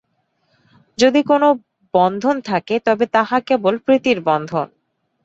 [0.97, 1.43] যদি কোন
[1.93, 4.67] বন্ধন থাকে, তবে তাহা কেবল প্রীতির বন্ধন।